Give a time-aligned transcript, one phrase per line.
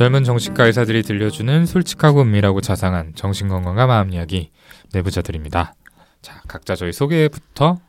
[0.00, 4.50] 젊은 정신과 의사들이 들려주는 솔직하고 은밀하고 자상한 정신건강과 마음 이야기
[4.94, 5.74] 내부자들입니다.
[6.22, 7.80] 자, 각자 저희 소개부터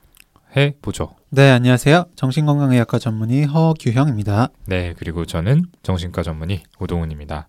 [0.58, 1.16] 해 보죠.
[1.30, 2.08] 네, 안녕하세요.
[2.18, 4.50] 정신건강의학과 전문의 허규형입니다.
[4.66, 7.48] 네, 그리고 저는 정신과 전문의 오동훈입니다.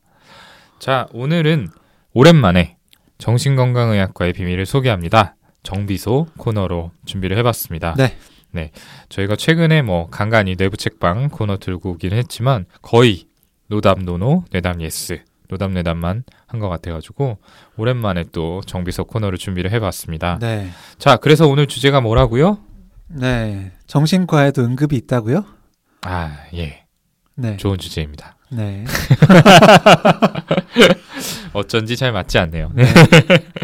[0.79, 1.67] 자, 오늘은
[2.13, 2.77] 오랜만에
[3.19, 5.35] 정신건강의학과의 비밀을 소개합니다.
[5.65, 7.97] 정비소 코너로 준비를 해봤습니다.
[7.99, 8.17] 네.
[8.53, 8.71] 네.
[9.09, 13.25] 저희가 최근에 뭐 간간히 내부 책방 코너 들고 오긴 했지만 거의
[13.73, 17.39] 노담 no no, 내담 yes, 노담 내담만 한 것 같아가지고
[17.79, 20.39] 오랜만에 또 정비소 코너를 준비를 해봤습니다.
[20.43, 20.69] 네.
[20.99, 22.59] 자, 그래서 오늘 주제가 뭐라고요?
[23.09, 23.73] 네.
[23.87, 25.47] 정신과에도 응급이 있다고요?
[26.03, 26.85] 아, 예.
[27.35, 27.57] 네.
[27.57, 28.37] 좋은 주제입니다.
[28.51, 28.85] 네.
[31.55, 32.73] 어쩐지 잘 맞지 않네요.
[32.75, 32.85] 네.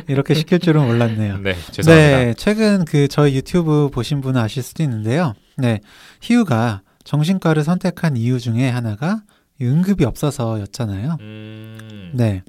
[0.08, 1.36] 이렇게 시킬 줄은 몰랐네요.
[1.38, 2.16] 네, 죄송합니다.
[2.18, 5.34] 네, 최근 그 저희 유튜브 보신 분은 아실 수도 있는데요.
[5.58, 5.80] 네,
[6.22, 9.20] 희우가 정신과를 선택한 이유 중에 하나가
[9.60, 11.16] 응급이 없어서였잖아요.
[11.20, 12.42] 음, 네.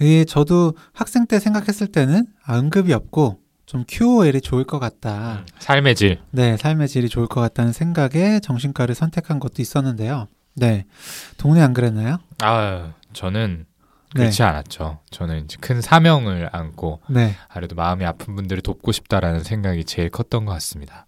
[0.00, 5.40] 이 저도 학생 때 생각했을 때는 아, 응급이 없고 좀 QOL이 좋을 것 같다.
[5.40, 6.20] 음, 삶의 질.
[6.30, 10.28] 네, 삶의 질이 좋을 것 같다는 생각에 정신과를 선택한 것도 있었는데요.
[10.54, 10.84] 네,
[11.36, 12.18] 동네 안 그랬나요?
[12.42, 13.66] 아, 저는
[14.14, 15.00] 네, 그렇지 않았죠.
[15.10, 17.34] 저는 이제 큰 사명을 안고 네.
[17.48, 21.06] 아무래도 마음이 아픈 분들을 돕고 싶다라는 생각이 제일 컸던 것 같습니다.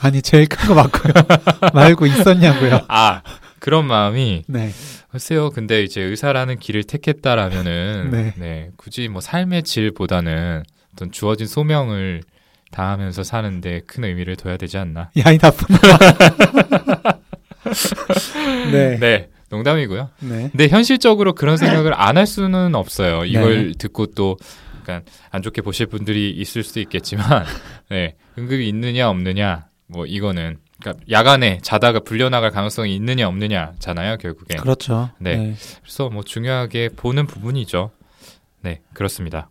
[0.00, 1.12] 아니 제일 큰 거 맞고요.
[1.74, 2.80] 말고 있었냐고요.
[2.88, 3.22] 아,
[3.60, 4.70] 그런 마음이 네,
[5.10, 5.50] 글쎄요.
[5.50, 8.34] 근데 이제 의사라는 길을 택했다라면은 네.
[8.36, 8.70] 네.
[8.76, 10.62] 굳이 뭐 삶의 질보다는
[10.94, 12.22] 어떤 주어진 소명을
[12.72, 15.10] 다하면서 사는데 큰 의미를 둬야 되지 않나.
[15.16, 15.80] 야이 나쁜 놈.
[18.70, 20.10] 네, 네, 네, 농담이고요.
[20.20, 23.24] 근데 현실적으로 그런 생각을 안 할 수는 없어요.
[23.24, 23.72] 이걸 네.
[23.78, 24.36] 듣고 또
[24.80, 27.44] 약간 안 좋게 보실 분들이 있을 수도 있겠지만,
[27.90, 34.56] 네, 응급이 있느냐 없느냐, 뭐 이거는 그러니까 야간에 자다가 불려나갈 가능성이 있느냐 없느냐잖아요, 결국에.
[34.56, 35.10] 그렇죠.
[35.18, 35.36] 네.
[35.36, 35.54] 네.
[35.82, 37.90] 그래서 뭐 중요하게 보는 부분이죠.
[38.62, 39.50] 네, 그렇습니다.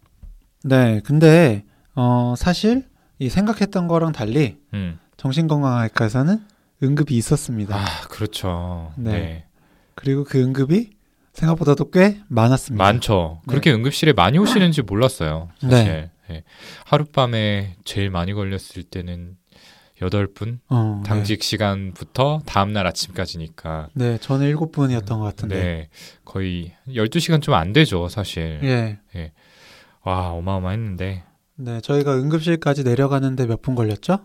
[0.63, 1.63] 네, 근데
[1.95, 2.85] 어 사실
[3.19, 6.39] 이 생각했던 거랑 달리 음, 정신건강학과에서는
[6.83, 7.75] 응급이 있었습니다.
[7.75, 8.91] 아 그렇죠.
[8.97, 9.11] 네.
[9.11, 9.45] 네,
[9.95, 10.91] 그리고 그 응급이
[11.33, 12.83] 생각보다도 꽤 많았습니다.
[12.83, 13.41] 많죠.
[13.45, 13.51] 네.
[13.51, 15.49] 그렇게 응급실에 많이 오시는지 몰랐어요.
[15.61, 16.09] 사실.
[16.29, 16.43] 네.
[16.85, 19.35] 하룻밤에 제일 많이 걸렸을 때는
[20.01, 23.89] 여덟 분 어, 당직 시간부터 다음 날 아침까지니까.
[23.93, 25.55] 네, 네 저는 일곱 분이었던 것 같은데.
[25.55, 25.89] 네.
[26.25, 28.59] 거의 12시간 좀 안 되죠, 사실.
[28.63, 28.99] 예.
[30.03, 31.23] 와, 어마어마했는데.
[31.55, 34.19] 네, 저희가 응급실까지 내려가는데 몇 분 걸렸죠?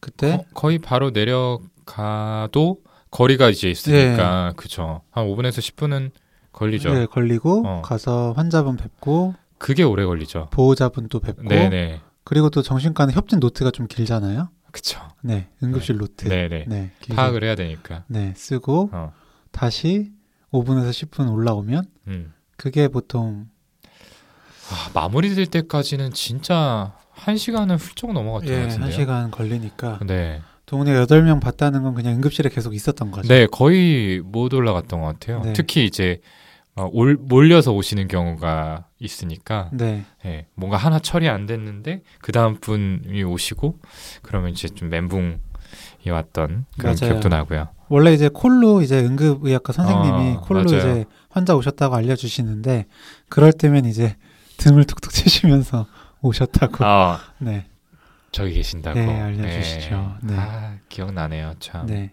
[0.00, 0.44] 그때?
[0.54, 2.78] 거, 의 바로 내려가도
[3.10, 4.52] 거리가 이제 있으니까.
[4.56, 5.02] 그쵸.
[5.10, 6.10] 한 5분에서 10분은
[6.52, 6.92] 걸리죠.
[6.94, 7.82] 네, 걸리고 어.
[7.82, 10.48] 가서 환자분 뵙고 그게 오래 걸리죠.
[10.52, 12.00] 보호자분 또 뵙고 네네.
[12.22, 14.48] 그리고 또 정신과는 협진 노트가 좀 길잖아요.
[14.74, 15.00] 그쵸.
[15.22, 16.28] 네, 응급실 노트.
[16.28, 16.64] 네네.
[16.66, 18.02] 네, 파악을 해야 되니까.
[18.08, 19.12] 네, 쓰고 어.
[19.52, 20.10] 다시
[20.52, 22.32] 5분에서 10분 올라오면 음.
[22.56, 23.46] 그게 보통
[23.84, 28.84] 아, 마무리될 때까지는 진짜 한 시간은 훌쩍 넘어갔던 것 예, 같은데요.
[28.84, 30.42] 한 시간 걸리니까 네.
[30.66, 33.28] 동네 8명 봤다는 건 그냥 응급실에 계속 있었던 거죠.
[33.28, 35.42] 네, 거의 못 올라갔던 것 같아요.
[35.44, 35.52] 네.
[35.52, 36.20] 특히 이제
[36.76, 40.04] 어, 올, 몰려서 오시는 경우가 있으니까 네.
[40.26, 43.78] 예, 뭔가 하나 처리 안 됐는데 그 다음 분이 오시고
[44.22, 45.38] 그러면 이제 좀 멘붕이
[46.10, 47.12] 왔던 그런 맞아요.
[47.12, 47.68] 기억도 나고요.
[47.88, 50.78] 원래 이제 콜로 이제 응급의학과 선생님이 어, 콜로 맞아요.
[50.78, 52.86] 이제 환자 오셨다고 알려주시는데
[53.28, 54.16] 그럴 때면 이제
[54.56, 55.86] 등을 툭툭 치시면서
[56.22, 56.84] 오셨다고.
[56.84, 57.66] 아, 네.
[58.32, 58.98] 저기 계신다고.
[58.98, 60.16] 네, 알려주시죠.
[60.22, 60.26] 예.
[60.26, 60.34] 네.
[60.36, 61.54] 아, 기억나네요.
[61.60, 61.86] 참.
[61.86, 62.12] 네.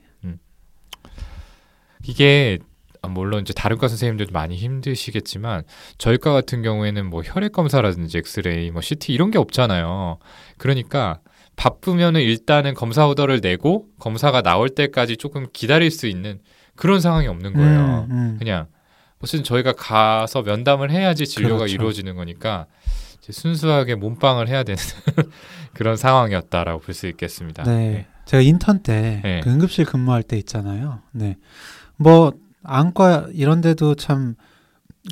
[2.04, 2.71] 이게 아,
[3.10, 5.64] 물론 이제 다른 과 선생님들도 많이 힘드시겠지만
[5.98, 10.20] 저희 과 같은 경우에는 뭐 혈액 검사라든지 엑스레이, 뭐 CT 이런 게 없잖아요.
[10.58, 11.20] 그러니까
[11.56, 16.40] 바쁘면은 일단은 검사 오더를 내고 검사가 나올 때까지 조금 기다릴 수 있는
[16.76, 18.08] 그런 상황이 없는 거예요.
[18.10, 18.36] 음, 음.
[18.40, 18.68] 그냥
[19.20, 21.74] 무슨 저희가 가서 면담을 해야지 진료가 그렇죠.
[21.74, 22.68] 이루어지는 거니까
[23.30, 24.78] 순수하게 몸빵을 해야 되는
[25.74, 27.64] 그런 상황이었다라고 볼 수 있겠습니다.
[27.64, 28.08] 네.
[28.26, 29.42] 제가 인턴 때 네.
[29.44, 31.02] 그 응급실 근무할 때 있잖아요.
[31.12, 31.38] 네.
[31.98, 34.36] 뭐 안과 이런 데도 참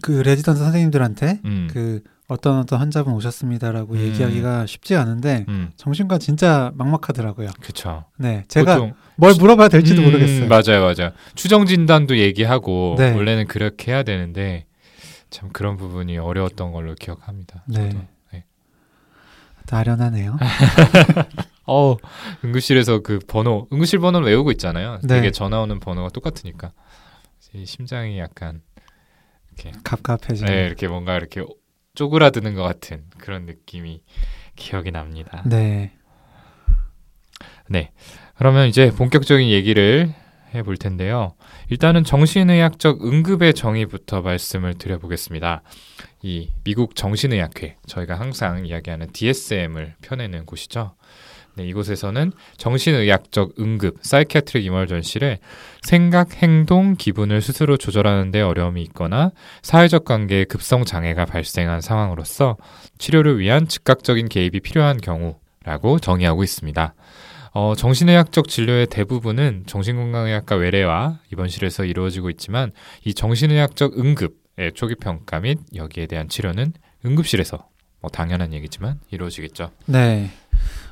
[0.01, 3.99] 그 레지던트 선생님들한테 음, 그 어떤 어떤 환자분 오셨습니다라고 음.
[3.99, 7.49] 얘기하기가 쉽지 않은데 음, 정신과 진짜 막막하더라고요.
[7.59, 8.05] 그쵸.
[8.17, 8.45] 네.
[8.47, 10.47] 제가 뭘 물어봐야 될지도 음, 모르겠어요.
[10.47, 11.11] 맞아요, 맞아요.
[11.33, 13.13] 추정 진단도 얘기하고 네.
[13.13, 14.65] 원래는 그렇게 해야 되는데
[15.31, 17.63] 참 그런 부분이 어려웠던 걸로 기억합니다.
[17.67, 17.89] 네.
[17.89, 18.03] 저도.
[18.33, 18.43] 네.
[19.71, 20.37] 아련하네요.
[21.65, 21.95] 어,
[22.43, 24.99] 응급실에서 그 번호, 응급실 번호를 외우고 있잖아요.
[25.03, 25.15] 네.
[25.15, 26.71] 되게 전화 오는 번호가 똑같으니까
[27.51, 28.61] 제 심장이 약간
[29.47, 30.51] 이렇게 갑갑해지는.
[30.51, 31.43] 네, 이렇게 뭔가 이렇게
[31.95, 34.03] 쪼그라드는 것 같은 그런 느낌이
[34.55, 35.43] 기억이 납니다.
[35.45, 35.93] 네.
[37.67, 37.91] 네.
[38.35, 40.13] 그러면 이제 본격적인 얘기를
[40.53, 41.35] 해볼 텐데요.
[41.69, 45.61] 일단은 정신의학적 응급의 정의부터 말씀을 드려보겠습니다.
[46.21, 50.95] 이 미국 정신의학회, 저희가 항상 이야기하는 DSM을 펴내는 곳이죠.
[51.59, 55.39] 네, 이곳에서는 정신의학적 응급, psychiatric emergency를
[55.81, 62.55] 생각, 행동, 기분을 스스로 조절하는 데 어려움이 있거나 사회적 관계에 급성 장애가 발생한 상황으로서
[62.97, 66.93] 치료를 위한 즉각적인 개입이 필요한 경우라고 정의하고 있습니다.
[67.51, 72.71] 어, 정신의학적 진료의 대부분은 정신건강의학과 외래와 입원실에서 이루어지고 있지만
[73.03, 76.71] 이 정신의학적 응급의 초기 평가 및 여기에 대한 치료는
[77.05, 77.67] 응급실에서
[77.99, 79.71] 뭐 당연한 얘기지만 이루어지겠죠.
[79.87, 80.29] 네.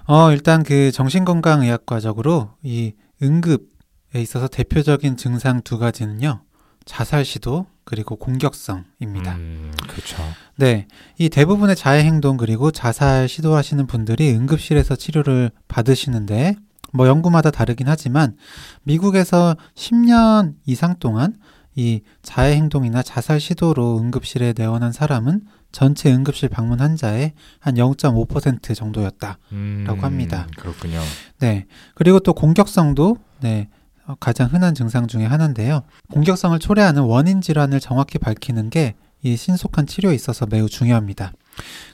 [0.07, 6.41] 어, 일단 그 정신건강의학과적으로 이 응급에 있어서 대표적인 증상 두 가지는요.
[6.85, 9.35] 자살 시도 그리고 공격성입니다.
[9.35, 10.17] 음, 그렇죠.
[10.55, 10.87] 네.
[11.17, 16.55] 이 대부분의 자해 행동 그리고 자살 시도하시는 분들이 응급실에서 치료를 받으시는데
[16.93, 18.37] 뭐 연구마다 다르긴 하지만
[18.83, 21.35] 미국에서 10년 이상 동안
[21.75, 25.41] 이 자해 행동이나 자살 시도로 응급실에 내원한 사람은
[25.71, 30.47] 전체 응급실 방문 환자의 한 0.5% 정도였다라고 음, 합니다.
[30.57, 31.01] 그렇군요.
[31.39, 31.65] 네.
[31.95, 33.69] 그리고 또 공격성도 네.
[34.05, 35.83] 어, 가장 흔한 증상 중에 하나인데요.
[36.11, 41.33] 공격성을 초래하는 원인 질환을 정확히 밝히는 게 이 신속한 치료에 있어서 매우 중요합니다.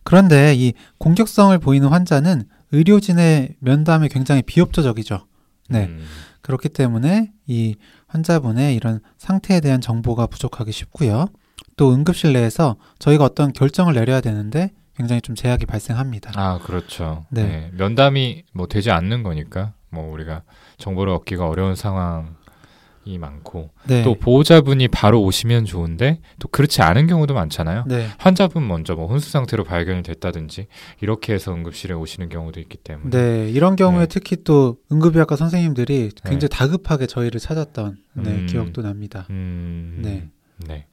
[0.03, 5.25] 그런데 이 공격성을 보이는 환자는 의료진의 면담에 굉장히 비협조적이죠.
[5.69, 5.85] 네.
[5.85, 6.05] 음,
[6.41, 7.75] 그렇기 때문에 이
[8.07, 11.27] 환자분의 이런 상태에 대한 정보가 부족하기 쉽고요.
[11.75, 16.31] 또 응급실 내에서 저희가 어떤 결정을 내려야 되는데 굉장히 좀 제약이 발생합니다.
[16.35, 17.25] 아, 그렇죠.
[17.29, 17.43] 네.
[17.43, 17.71] 네.
[17.73, 20.43] 면담이 뭐 되지 않는 거니까 뭐 우리가
[20.77, 24.03] 정보를 얻기가 어려운 상황이 많고 네.
[24.03, 27.85] 또 보호자분이 바로 오시면 좋은데 또 그렇지 않은 경우도 많잖아요.
[27.87, 28.07] 네.
[28.19, 30.67] 환자분 먼저 뭐 혼수 상태로 발견이 됐다든지
[31.01, 34.05] 이렇게 해서 응급실에 오시는 경우도 있기 때문에 네, 이런 경우에 네.
[34.07, 36.55] 특히 또 응급의학과 선생님들이 굉장히 네.
[36.55, 38.45] 다급하게 저희를 찾았던 네, 음.
[38.47, 39.25] 기억도 납니다.
[39.31, 40.29] 음, 네.
[40.67, 40.85] 네.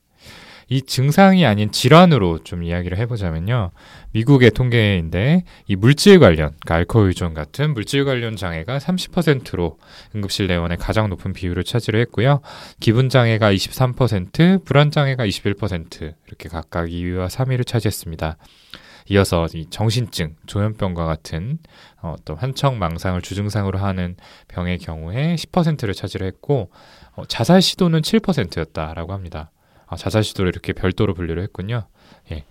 [0.70, 3.72] 이 증상이 아닌 질환으로 좀 이야기를 해보자면요.
[4.12, 9.78] 미국의 통계인데 이 물질 관련, 그러니까 알코올 의존 같은 물질 관련 장애가 30%로
[10.14, 12.40] 응급실 내원의 가장 높은 비율을 차지를 했고요.
[12.78, 18.37] 기분 장애가 23%, 불안 장애가 21% 이렇게 각각 2위와 3위를 차지했습니다.
[19.08, 21.58] 이어서 이 정신증, 조현병과 같은
[22.00, 24.14] 어, 또 한청 망상을 주증상으로 하는
[24.46, 26.70] 병의 경우에 10%를 차지를 했고
[27.16, 29.50] 어, 자살 시도는 7%였다라고 합니다.
[29.90, 31.87] 아, 자살 시도를 이렇게 별도로 분류를 했군요.
[32.31, 32.44] 예.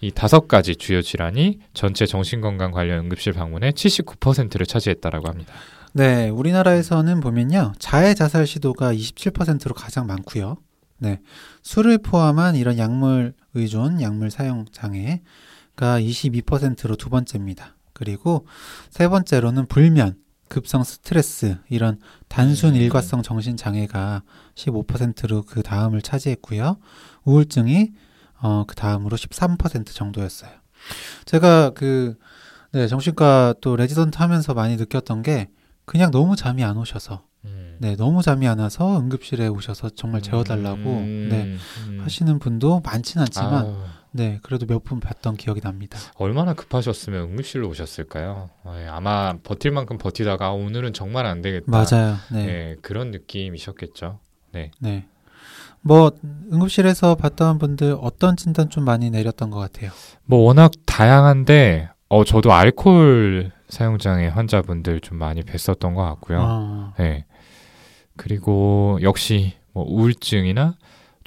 [0.00, 5.52] 이 다섯 가지 주요 질환이 전체 정신건강 관련 응급실 방문의 79%를 차지했다라고 합니다.
[5.92, 7.72] 네, 우리나라에서는 보면요.
[7.78, 10.56] 자해 자살 시도가 27%로 가장 많고요.
[10.98, 11.20] 네.
[11.62, 15.20] 술을 포함한 이런 약물 의존, 약물 사용 장애가
[15.76, 17.76] 22%로 두 번째입니다.
[17.92, 18.46] 그리고
[18.90, 20.16] 세 번째로는 불면,
[20.48, 21.98] 급성 스트레스, 이런
[22.28, 22.76] 단순 음.
[22.76, 24.22] 일과성 정신 장애가
[24.54, 26.78] 15%로 그 다음을 차지했고요.
[27.24, 27.92] 우울증이
[28.40, 30.50] 어, 그 다음으로 13% 정도였어요.
[31.24, 32.16] 제가 그
[32.72, 35.48] 네, 정신과 또 레지던트 하면서 많이 느꼈던 게
[35.84, 37.28] 그냥 너무 잠이 안 오셔서
[37.80, 41.56] 네, 너무 잠이 안 와서 응급실에 오셔서 정말 재워달라고 음, 네,
[41.86, 42.00] 음.
[42.02, 43.76] 하시는 분도 많진 않지만 아우,
[44.10, 45.98] 네, 그래도 몇 분 봤던 기억이 납니다.
[46.16, 48.50] 얼마나 급하셨으면 응급실로 오셨을까요?
[48.64, 51.64] 어, 예, 아마 버틸 만큼 버티다가 아, 오늘은 정말 안 되겠다.
[51.70, 52.16] 맞아요.
[52.32, 52.46] 네.
[52.48, 54.18] 예, 그런 느낌이셨겠죠.
[54.52, 54.70] 네.
[54.78, 55.06] 네.
[55.82, 56.10] 뭐
[56.52, 59.90] 응급실에서 봤던 분들 어떤 진단 좀 많이 내렸던 것 같아요.
[60.24, 66.38] 뭐 워낙 다양한데 어 저도 알코올 사용장애 환자분들 좀 많이 뵀었던 것 같고요.
[66.42, 67.26] 아, 네.
[68.16, 70.74] 그리고 역시 뭐 우울증이나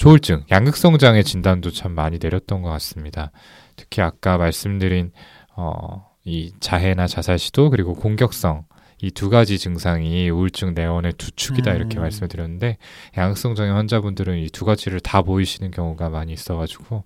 [0.02, 3.30] 조울증, 양극성 장애 진단도 참 많이 내렸던 것 같습니다.
[3.76, 5.12] 특히 아까 말씀드린
[5.56, 8.66] 어, 이 자해나 자살 시도 그리고 공격성
[9.04, 11.76] 이 두 가지 증상이 우울증 내원의 두 축이다 음.
[11.76, 12.78] 이렇게 말씀을 드렸는데
[13.16, 17.04] 양극성 장애 환자분들은 이 두 가지를 다 보이시는 경우가 많이 있어가지고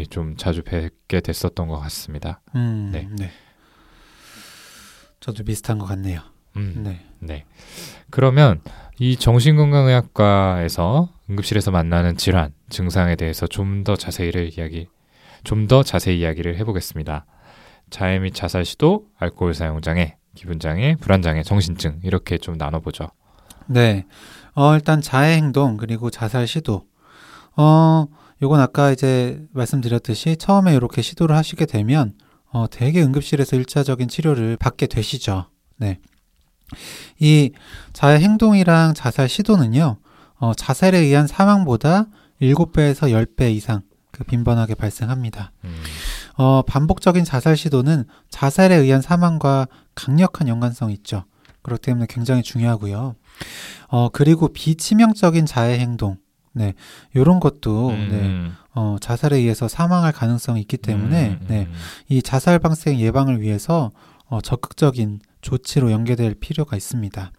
[0.00, 2.40] 예, 좀 자주 뵙게 됐었던 것 같습니다.
[2.56, 3.08] 음, 네.
[3.12, 3.30] 네.
[5.20, 6.22] 저도 비슷한 것 같네요.
[6.56, 6.82] 음.
[6.84, 7.06] 네.
[7.20, 7.44] 네.
[8.10, 8.60] 그러면
[8.98, 14.88] 이 정신건강의학과에서 응급실에서 만나는 질환, 증상에 대해서 좀 더 자세히를 이야기,
[15.44, 17.26] 좀 더 자세히 이야기를 해보겠습니다.
[17.90, 23.08] 자해 및 자살 시도, 알코올 사용 장애, 기분 장애, 불안 장애, 정신증 이렇게 좀 나눠보죠.
[23.66, 24.06] 네.
[24.54, 26.86] 어, 일단 자해 행동 그리고 자살 시도.
[27.56, 28.06] 어,
[28.42, 32.14] 요건 아까 이제 말씀드렸듯이 처음에 이렇게 시도를 하시게 되면
[32.50, 35.46] 어, 대개 응급실에서 일차적인 치료를 받게 되시죠.
[35.76, 35.98] 네.
[37.18, 37.52] 이
[37.92, 39.98] 자해 행동이랑 자살 시도는요.
[40.42, 42.06] 어, 자살에 의한 사망보다
[42.40, 45.52] 7배에서 10배 이상 그 빈번하게 발생합니다.
[45.62, 45.76] 음,
[46.36, 51.24] 어, 반복적인 자살 시도는 자살에 의한 사망과 강력한 연관성이 있죠.
[51.62, 53.14] 그렇기 때문에 굉장히 중요하고요.
[53.86, 56.16] 어, 그리고 비치명적인 자해 행동.
[56.54, 56.74] 네.
[57.14, 57.96] 요런 것도 네.
[57.96, 58.56] 음.
[58.74, 61.66] 어, 자살에 의해서 사망할 가능성이 있기 때문에 음, 음, 네.
[61.66, 61.72] 음.
[62.08, 63.92] 이 자살 방생 예방을 위해서
[64.26, 67.30] 어, 적극적인 조치로 연계될 필요가 있습니다.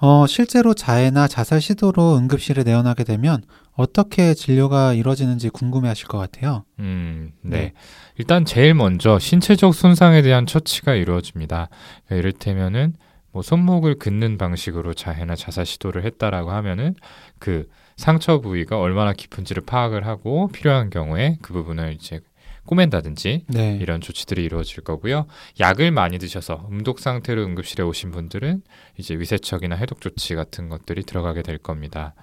[0.00, 6.64] 어, 실제로 자해나 자살 시도로 응급실에 내원하게 되면 어떻게 진료가 이루어지는지 궁금해 하실 것 같아요.
[6.80, 7.58] 음, 네.
[7.58, 7.72] 네.
[8.16, 11.68] 일단 제일 먼저 신체적 손상에 대한 처치가 이루어집니다.
[12.06, 12.94] 그러니까 이를테면은
[13.30, 16.94] 뭐 손목을 긋는 방식으로 자해나 자살 시도를 했다라고 하면은
[17.38, 22.20] 그 상처 부위가 얼마나 깊은지를 파악을 하고 필요한 경우에 그 부분을 이제
[22.68, 23.78] 꼬맨다든지 네.
[23.80, 25.26] 이런 조치들이 이루어질 거고요.
[25.58, 28.60] 약을 많이 드셔서 음독 상태로 응급실에 오신 분들은
[28.98, 32.14] 이제 위세척이나 해독 조치 같은 것들이 들어가게 될 겁니다.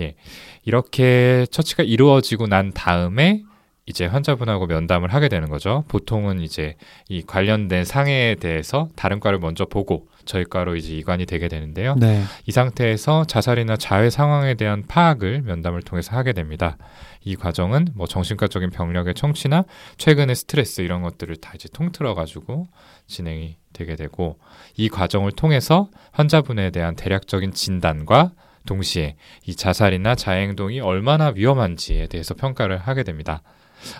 [0.00, 0.16] 예.
[0.64, 3.44] 이렇게 처치가 이루어지고 난 다음에
[3.86, 5.84] 이제 환자분하고 면담을 하게 되는 거죠.
[5.86, 6.76] 보통은 이제
[7.08, 11.94] 이 관련된 상해에 대해서 다른 과를 먼저 보고 저희 과로 이제 이관이 되게 되는데요.
[11.96, 12.22] 네.
[12.46, 16.76] 이 상태에서 자살이나 자해 상황에 대한 파악을 면담을 통해서 하게 됩니다.
[17.24, 19.64] 이 과정은 뭐 정신과적인 병력의 청취나
[19.96, 22.66] 최근의 스트레스 이런 것들을 다 이제 통틀어 가지고
[23.06, 24.38] 진행이 되게 되고
[24.76, 28.32] 이 과정을 통해서 환자분에 대한 대략적인 진단과
[28.66, 33.42] 동시에 이 자살이나 자해 행동이 얼마나 위험한지에 대해서 평가를 하게 됩니다.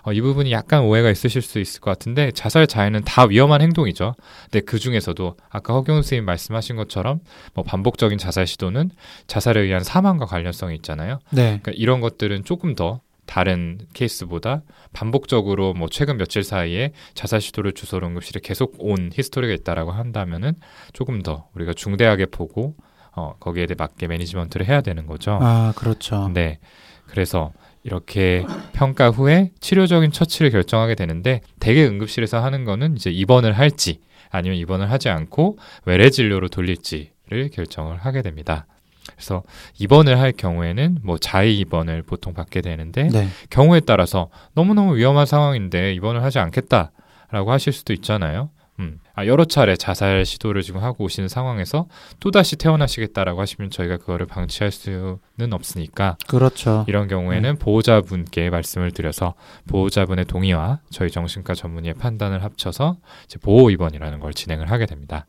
[0.04, 4.14] 어, 이 부분이 약간 오해가 있으실 수 있을 것 같은데 자살 자해는 다 위험한 행동이죠.
[4.44, 7.20] 근데 그 중에서도 아까 허경 선생님 말씀하신 것처럼
[7.54, 8.90] 뭐 반복적인 자살 시도는
[9.26, 11.18] 자살에 의한 사망과 관련성이 있잖아요.
[11.30, 11.58] 네.
[11.62, 14.62] 그러니까 이런 것들은 조금 더 다른 케이스보다
[14.92, 20.54] 반복적으로 뭐 최근 며칠 사이에 자살 시도를 주소로 응급실에 계속 온 history가 있다라고 한다면은
[20.92, 22.74] 조금 더 우리가 중대하게 보고
[23.14, 25.38] 어 거기에 대해 맞게 매니지먼트를 해야 되는 거죠.
[25.40, 26.30] 아, 그렇죠.
[26.32, 26.58] 네.
[27.06, 27.52] 그래서
[27.84, 34.00] 이렇게 평가 후에 치료적인 처치를 결정하게 되는데 대개 응급실에서 하는 거는 이제 입원을 할지
[34.30, 38.66] 아니면 입원을 하지 않고 외래 진료로 돌릴지를 결정을 하게 됩니다.
[39.22, 39.44] 그래서
[39.78, 43.28] 입원을 할 경우에는 뭐 자의 입원을 보통 받게 되는데 네.
[43.50, 48.50] 경우에 따라서 너무너무 위험한 상황인데 입원을 하지 않겠다라고 하실 수도 있잖아요.
[48.80, 48.98] 음.
[49.14, 51.86] 아, 여러 차례 자살 시도를 지금 하고 오시는 상황에서
[52.18, 56.84] 또다시 태어나시겠다라고 하시면 저희가 그거를 방치할 수는 없으니까 그렇죠.
[56.88, 59.34] 이런 경우에는 보호자분께 말씀을 드려서
[59.68, 65.26] 보호자분의 동의와 저희 정신과 전문의의 판단을 합쳐서 이제 보호 입원이라는 걸 진행을 하게 됩니다.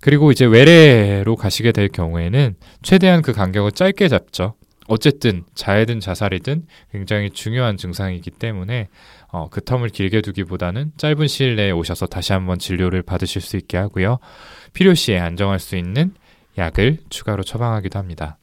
[0.00, 4.54] 그리고 이제 외래로 가시게 될 경우에는 최대한 그 간격을 짧게 잡죠.
[4.88, 8.88] 어쨌든 자해든 자살이든 굉장히 중요한 증상이기 때문에
[9.28, 13.76] 어, 그 텀을 길게 두기보다는 짧은 시일 내에 오셔서 다시 한번 진료를 받으실 수 있게
[13.76, 14.18] 하고요.
[14.72, 16.14] 필요시에 안정할 수 있는
[16.56, 18.38] 약을 추가로 처방하기도 합니다.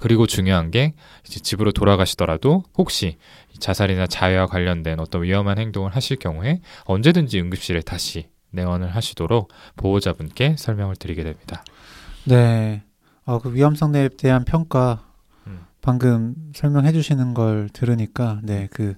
[0.00, 0.94] 그리고 중요한 게
[1.24, 3.18] 집으로 돌아가시더라도 혹시
[3.58, 10.96] 자살이나 자해와 관련된 어떤 위험한 행동을 하실 경우에 언제든지 응급실에 다시 내원을 하시도록 보호자분께 설명을
[10.96, 11.64] 드리게 됩니다.
[12.24, 12.82] 네.
[13.24, 15.04] 어, 그 위험성에 대한 평가
[15.46, 15.66] 음.
[15.80, 18.94] 방금 설명해 주시는 걸 들으니까 네, 그,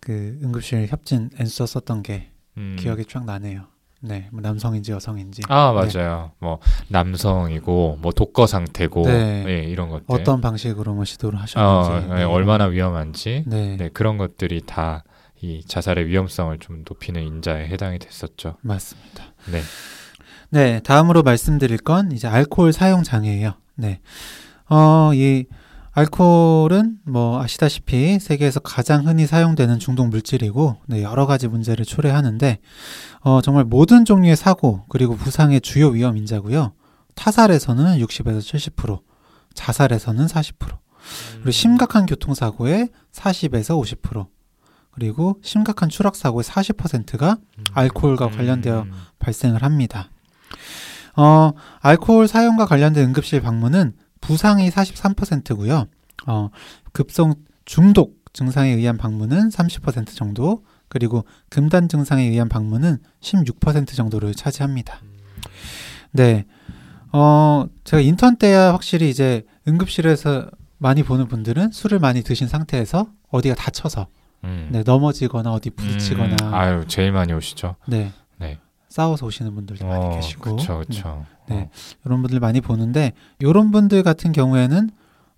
[0.00, 2.76] 그 응급실 협진 엔서 썼던 게 음.
[2.78, 3.66] 기억이 쫙 나네요.
[4.04, 4.28] 네.
[4.32, 5.42] 뭐 남성인지 여성인지.
[5.48, 6.00] 아 네.
[6.00, 6.32] 맞아요.
[6.40, 9.44] 뭐 남성이고 뭐 독거 상태고 네.
[9.46, 10.04] 예, 이런 것들.
[10.08, 12.10] 어떤 방식으로 뭐 시도를 어, 하셨는지.
[12.10, 12.22] 예, 네.
[12.24, 13.76] 얼마나 위험한지 네.
[13.76, 15.04] 네, 그런 것들이 다
[15.42, 18.56] 이 자살의 위험성을 좀 높이는 인자에 해당이 됐었죠.
[18.62, 19.24] 맞습니다.
[19.50, 19.60] 네.
[20.50, 23.54] 네, 다음으로 말씀드릴 건 이제 알코올 사용 장애예요.
[23.74, 24.00] 네.
[24.70, 25.46] 어, 이
[25.90, 32.58] 알코올은 뭐 아시다시피 세계에서 가장 흔히 사용되는 중독 물질이고 네, 여러 가지 문제를 초래하는데
[33.20, 36.72] 어, 정말 모든 종류의 사고 그리고 부상의 주요 위험 인자고요.
[37.16, 39.00] 타살에서는 60에서 70%,
[39.54, 40.54] 자살에서는 40%,
[41.34, 44.28] 그리고 심각한 교통사고의 40에서 50%,
[44.92, 47.38] 그리고 심각한 추락 사고의 40%가
[47.72, 48.92] 알코올과 관련되어 음.
[49.18, 50.10] 발생을 합니다.
[51.16, 55.86] 어, 알코올 사용과 관련된 응급실 방문은 부상이 43%고요.
[56.26, 56.50] 어,
[56.92, 57.34] 급성
[57.64, 65.00] 중독 증상에 의한 방문은 30% 정도, 그리고 금단 증상에 의한 방문은 16% 정도를 차지합니다.
[66.12, 66.44] 네.
[67.12, 73.54] 어, 제가 인턴 때야 확실히 이제 응급실에서 많이 보는 분들은 술을 많이 드신 상태에서 어디가
[73.54, 74.08] 다쳐서
[74.44, 74.68] 음.
[74.72, 77.76] 네, 넘어지거나 어디 부딪히거나 음, 아유 제일 많이 오시죠.
[77.86, 78.12] 네.
[78.38, 78.58] 네.
[78.88, 80.84] 싸워서 오시는 분들도 많이 계시고 그렇죠, 네.
[80.86, 81.26] 그렇죠.
[81.48, 81.70] 네.
[82.04, 84.90] 이런 분들 많이 보는데 이런 분들 같은 경우에는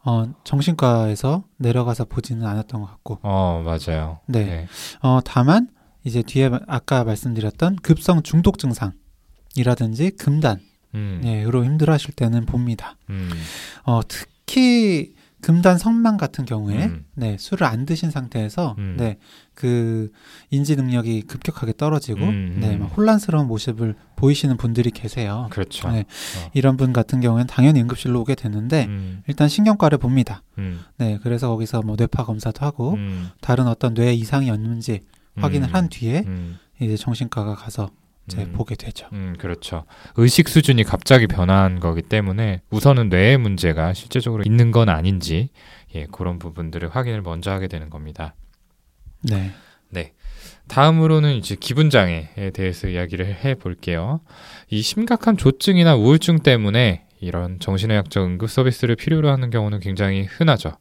[0.06, 4.18] 어, 정신과에서 내려가서 보지는 않았던 것 같고 어, 맞아요.
[4.26, 4.66] 네.
[5.02, 5.68] 어, 다만
[6.04, 10.60] 이제 뒤에 마- 아까 말씀드렸던 급성 중독 증상이라든지 금단
[10.94, 12.96] 음, 예, 으로 힘들어하실 때는 봅니다.
[13.10, 13.30] 음,
[13.84, 15.14] 어, 특히
[15.44, 17.04] 금단 성만 같은 경우에 음.
[17.12, 18.96] 네, 술을 안 드신 상태에서 음.
[18.98, 19.18] 네,
[19.52, 20.10] 그
[20.48, 22.80] 인지 능력이 급격하게 떨어지고 음, 네, 음.
[22.80, 25.48] 막 혼란스러운 모습을 보이시는 분들이 계세요.
[25.50, 25.90] 그렇죠.
[25.90, 26.00] 네.
[26.00, 26.50] 어.
[26.54, 30.42] 이런 분 같은 경우에는 당연히 응급실로 오게 되는데 음, 일단 신경과를 봅니다.
[30.56, 35.00] 음, 네, 그래서 거기서 뭐 뇌파 검사도 하고 음, 다른 어떤 뇌 이상이 없는지
[35.36, 37.90] 확인을 음, 한 뒤에 음, 이제 정신과가 가서
[38.38, 38.52] 음.
[38.52, 39.08] 보게 되죠.
[39.12, 39.84] 음, 그렇죠.
[40.16, 45.50] 의식 수준이 갑자기 변한 거기 때문에 우선은 뇌의 문제가 실제적으로 있는 건 아닌지
[45.94, 48.34] 예, 그런 부분들을 확인을 먼저 하게 되는 겁니다.
[49.90, 50.12] 네.
[50.68, 54.20] 다음으로는 이제 기분 장애에 대해서 이야기를 해 볼게요.
[54.70, 60.72] 이 심각한 조증이나 우울증 때문에 이런 정신의학적 응급 서비스를 필요로 하는 경우는 굉장히 흔하죠.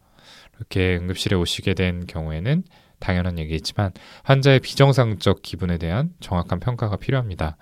[0.58, 2.64] 이렇게 응급실에 오시게 된 경우에는
[3.04, 3.92] 당연한 얘기지만
[4.24, 7.58] 환자의 비정상적 기분에 대한 정확한 평가가 필요합니다.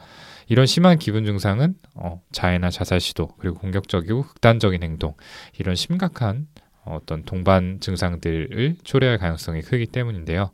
[0.48, 5.16] 이런 심한 기분 증상은 어, 자해나 자살 시도 그리고 공격적이고 극단적인 행동
[5.58, 6.48] 이런 심각한
[6.86, 10.52] 어떤 동반 증상들을 초래할 가능성이 크기 때문인데요.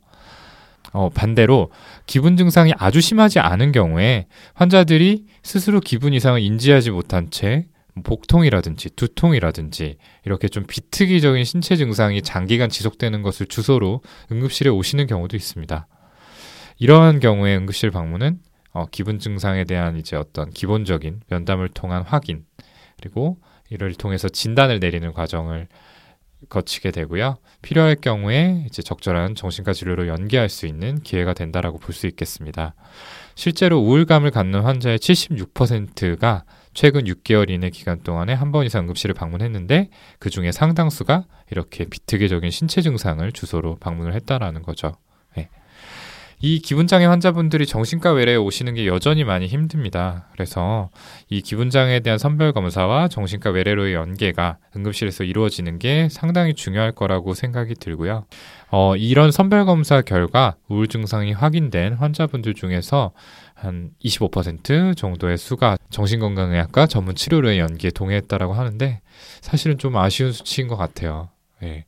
[0.92, 1.70] 어, 반대로
[2.06, 7.66] 기분 증상이 아주 심하지 않은 경우에 환자들이 스스로 기분 이상을 인지하지 못한 채
[8.02, 14.02] 복통이라든지 두통이라든지 이렇게 좀 비특이적인 신체 증상이 장기간 지속되는 것을 주소로
[14.32, 15.86] 응급실에 오시는 경우도 있습니다.
[16.78, 18.40] 이러한 경우에 응급실 방문은
[18.72, 22.44] 어, 기분 증상에 대한 이제 어떤 기본적인 면담을 통한 확인
[23.00, 23.38] 그리고
[23.70, 25.68] 이를 통해서 진단을 내리는 과정을
[26.48, 27.38] 거치게 되고요.
[27.62, 32.74] 필요할 경우에 이제 적절한 정신과 진료로 연계할 수 있는 기회가 된다라고 볼 수 있겠습니다.
[33.34, 39.90] 실제로 우울감을 갖는 환자의 76%가 최근 6개월 이내 기간 동안에 한 번 이상 응급실을 방문했는데
[40.18, 44.92] 그 중에 상당수가 이렇게 비특이적인 신체 증상을 주소로 방문을 했다라는 거죠.
[45.36, 45.48] 네.
[46.40, 50.28] 이 기분장애 환자분들이 정신과 외래에 오시는 게 여전히 많이 힘듭니다.
[50.32, 50.88] 그래서
[51.28, 57.74] 이 기분장애에 대한 선별 검사와 정신과 외래로의 연계가 응급실에서 이루어지는 게 상당히 중요할 거라고 생각이
[57.74, 58.24] 들고요.
[58.70, 63.10] 어, 이런 선별 검사 결과 우울 증상이 확인된 환자분들 중에서
[63.58, 69.00] 한 25% 정도의 수가 정신건강의학과 전문 치료로의 연기에 동의했다라고 하는데
[69.40, 71.30] 사실은 좀 아쉬운 수치인 것 같아요.
[71.62, 71.84] 예.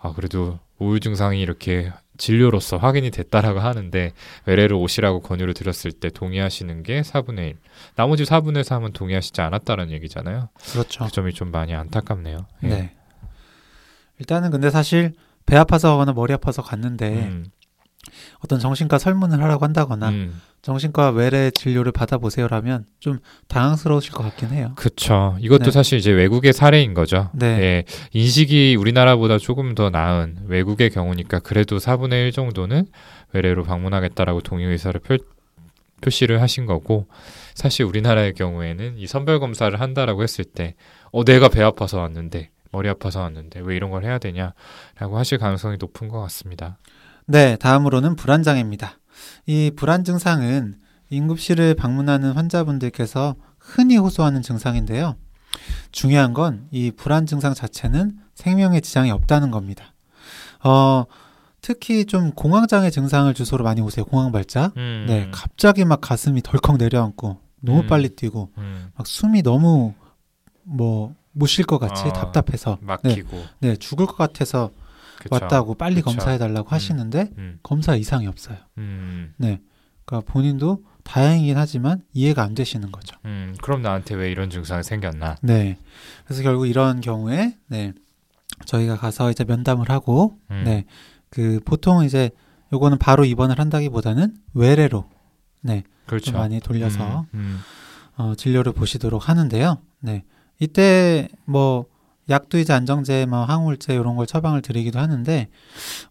[0.00, 4.12] 아, 그래도 우울 증상이 이렇게 진료로서 확인이 됐다라고 하는데
[4.46, 7.56] 외래로 오시라고 권유를 드렸을 때 동의하시는 게 4분의 1.
[7.96, 10.48] 나머지 4분의 3은 동의하시지 않았다는 얘기잖아요.
[10.72, 11.04] 그렇죠.
[11.04, 12.46] 그 점이 좀 많이 안타깝네요.
[12.64, 12.68] 예.
[12.68, 12.94] 네.
[14.18, 15.12] 일단은 근데 사실
[15.46, 17.46] 배 아파서 가거나 머리 아파서 갔는데 음,
[18.40, 20.40] 어떤 정신과 설문을 하라고 한다거나 음.
[20.62, 24.72] 정신과 외래 진료를 받아보세요라면 좀 당황스러우실 것 같긴 해요.
[24.76, 25.36] 그쵸.
[25.40, 25.70] 이것도 네.
[25.70, 27.28] 사실 이제 외국의 사례인 거죠.
[27.34, 27.46] 네.
[27.46, 32.86] 예, 인식이 우리나라보다 조금 더 나은 외국의 경우니까 그래도 4분의 1 정도는
[33.32, 35.18] 외래로 방문하겠다라고 동의 의사를 표,
[36.00, 37.08] 표시를 하신 거고
[37.54, 40.76] 사실 우리나라의 경우에는 이 선별 검사를 한다라고 했을 때
[41.12, 45.76] 어, 내가 배 아파서 왔는데 머리 아파서 왔는데 왜 이런 걸 해야 되냐라고 하실 가능성이
[45.78, 46.78] 높은 것 같습니다.
[47.26, 48.98] 네, 다음으로는 불안장애입니다.
[49.46, 50.74] 이 불안 증상은
[51.12, 55.16] 응급실을 방문하는 환자분들께서 흔히 호소하는 증상인데요.
[55.92, 59.94] 중요한 건 이 불안 증상 자체는 생명에 지장이 없다는 겁니다.
[60.62, 61.04] 어,
[61.60, 64.04] 특히 좀 공황장애 증상을 주소로 많이 오세요.
[64.04, 64.76] 공황 발작.
[64.76, 67.86] 음, 네, 갑자기 막 가슴이 덜컥 내려앉고 너무 음.
[67.86, 69.94] 빨리 뛰고 음, 막 숨이 너무
[70.64, 74.70] 뭐 못 쉴 것 같이 어, 답답해서 막히고 네 죽을 것 같아서
[75.24, 75.44] 그쵸.
[75.44, 76.06] 왔다고 빨리 그쵸.
[76.06, 78.58] 검사해 달라고 하시는데 음, 검사 이상이 없어요.
[78.78, 79.60] 음, 네.
[80.04, 83.16] 그러니까 본인도 다행이긴 하지만 이해가 안 되시는 거죠.
[83.24, 85.36] 음, 그럼 나한테 왜 이런 증상이 생겼나?
[85.42, 85.78] 네.
[86.24, 87.92] 그래서 결국 이런 경우에 네.
[88.66, 90.84] 저희가 가서 이제 면담을 하고 음, 네.
[91.30, 92.30] 그 보통 이제
[92.72, 95.08] 요거는 바로 입원을 한다기보다는 외래로
[95.60, 95.84] 네.
[96.06, 96.26] 그렇죠.
[96.32, 97.60] 좀 많이 돌려서 음, 음.
[98.16, 99.78] 어, 진료를 보시도록 하는데요.
[100.00, 100.24] 네.
[100.60, 101.86] 이때 뭐
[102.30, 105.48] 약도 이제 안정제, 뭐 항우울제 이런 걸 처방을 드리기도 하는데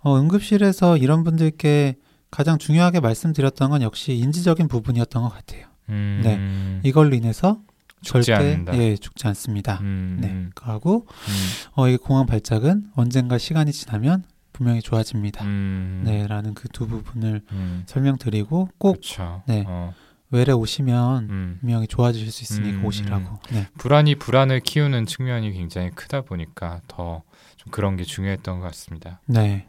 [0.02, 1.95] 어, 응급실에서 이런 분들께
[2.32, 5.67] 가장 중요하게 말씀드렸던 건 역시 인지적인 부분이었던 것 같아요.
[5.89, 7.60] 음, 이걸로 인해서
[8.02, 8.78] 죽지 절대 않는다.
[8.78, 9.80] 예 죽지 않습니다.
[9.82, 10.28] 음, 네.
[10.30, 11.34] 음, 그하고 음,
[11.76, 15.43] 어, 이 공황 발작은 언젠가 시간이 지나면 분명히 좋아집니다.
[15.45, 19.41] 음, 네라는 그 두 부분을 음, 설명드리고 꼭 그렇죠.
[19.47, 19.63] 네.
[19.67, 19.93] 어,
[20.33, 21.57] 외래 오시면 음.
[21.61, 23.39] 분명히 좋아지실 수 있으니까 음, 오시라고.
[23.51, 23.67] 네.
[23.77, 27.23] 불안이 불안을 키우는 측면이 굉장히 크다 보니까 더
[27.63, 29.21] 좀 그런 게 중요했던 것 같습니다.
[29.25, 29.67] 네.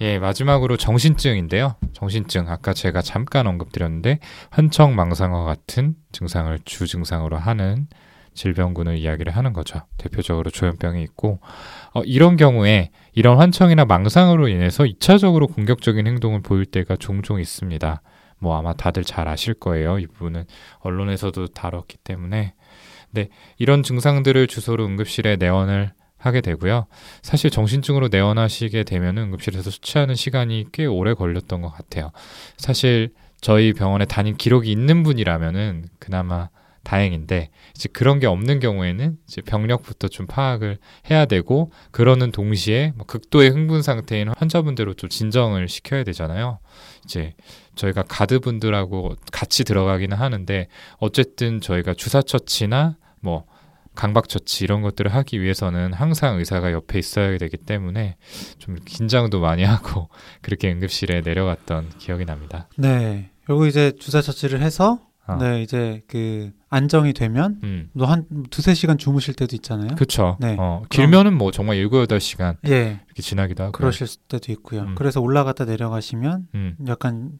[0.00, 1.76] 예, 마지막으로 정신증인데요.
[1.92, 4.18] 정신증 아까 제가 잠깐 언급드렸는데
[4.50, 7.86] 환청망상과 같은 증상을 주 증상으로 하는
[8.34, 9.80] 질병군을 이야기를 하는 거죠.
[9.96, 11.40] 대표적으로 조현병이 있고
[11.94, 18.02] 어, 이런 경우에 이런 환청이나 망상으로 인해서 2차적으로 공격적인 행동을 보일 때가 종종 있습니다.
[18.38, 19.98] 뭐 아마 다들 잘 아실 거예요.
[19.98, 20.44] 이 부분은
[20.80, 22.54] 언론에서도 다뤘기 때문에.
[23.10, 26.86] 네, 이런 증상들을 주소로 응급실에 내원을 하게 되고요.
[27.22, 32.10] 사실 정신증으로 내원하시게 되면 응급실에서 수치하는 시간이 꽤 오래 걸렸던 것 같아요.
[32.56, 36.48] 사실 저희 병원에 다닌 기록이 있는 분이라면은 그나마
[36.86, 40.78] 다행인데 이제 그런 게 없는 경우에는 이제 병력부터 좀 파악을
[41.10, 46.60] 해야 되고 그러는 동시에 뭐 극도의 흥분 상태인 환자분들로 좀 진정을 시켜야 되잖아요.
[47.04, 47.34] 이제
[47.74, 50.68] 저희가 가드분들하고 같이 들어가기는 하는데
[50.98, 53.46] 어쨌든 저희가 주사 처치나 뭐
[53.96, 58.16] 강박 처치 이런 것들을 하기 위해서는 항상 의사가 옆에 있어야 되기 때문에
[58.58, 60.08] 좀 긴장도 많이 하고
[60.40, 62.68] 그렇게 응급실에 내려갔던 기억이 납니다.
[62.76, 63.30] 네.
[63.50, 65.36] 요거 이제 주사 처치를 해서 어.
[65.36, 67.90] 네, 이제 그 안정이 되면 음.
[67.98, 69.94] 또한 두세 시간 주무실 때도 있잖아요.
[69.96, 70.36] 그쵸.
[70.40, 70.56] 네.
[70.58, 73.00] 어, 길면은 뭐 정말 일곱 여덟 시간 예.
[73.06, 73.72] 이렇게 지나기도 하고.
[73.72, 74.82] 그러실 때도 있고요.
[74.82, 74.94] 음.
[74.94, 76.76] 그래서 올라갔다 내려가시면 음.
[76.86, 77.32] 약간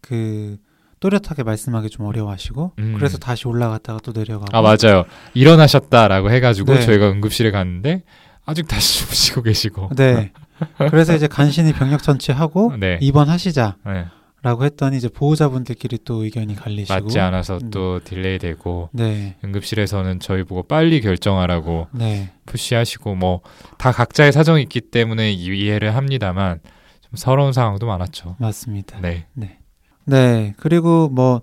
[0.00, 0.56] 그
[1.00, 2.94] 또렷하게 말씀하기 좀 어려워하시고 음.
[2.96, 5.04] 그래서 다시 올라갔다가 또 내려가고 아 맞아요.
[5.34, 6.82] 일어나셨다라고 해가지고 네.
[6.82, 8.04] 저희가 응급실에 갔는데
[8.44, 9.90] 아직 다시 주무시고 계시고.
[9.96, 10.32] 네.
[10.90, 12.98] 그래서 이제 간신히 병력 청취하고 네.
[13.00, 13.76] 입원하시자
[14.42, 14.66] 라고 네.
[14.66, 17.70] 했더니 이제 보호자분들끼리 또 의견이 갈리시고 맞지 않아서 음.
[17.70, 19.36] 또 delay 되고 네.
[19.44, 22.32] 응급실에서는 저희 보고 빨리 결정하라고 네.
[22.46, 23.40] push하시고 뭐
[23.78, 26.60] 다 각자의 사정이 있기 때문에 이해를 합니다만
[27.00, 28.36] 좀 서러운 상황도 많았죠.
[28.38, 29.00] 맞습니다.
[29.00, 29.26] 네.
[30.04, 30.54] 네.
[30.56, 31.42] 그리고 뭐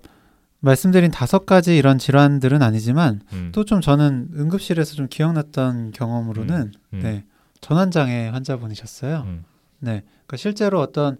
[0.60, 3.50] 말씀드린 다섯 가지 이런 질환들은 아니지만 음.
[3.54, 7.00] 또좀 저는 응급실에서 좀 기억났던 경험으로는 음.
[7.02, 7.24] 네.
[7.60, 9.22] 전환장애 환자분이셨어요.
[9.26, 9.44] 음.
[9.78, 10.02] 네.
[10.26, 11.18] 그러니까 실제로 어떤